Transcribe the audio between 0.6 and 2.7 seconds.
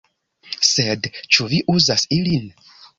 "Sed ĉu vi uzas ilin?"